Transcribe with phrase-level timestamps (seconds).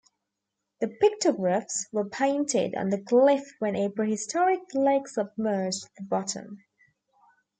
[0.79, 6.65] The pictographs were painted on the cliff when a prehistoric lake submerged the bottom.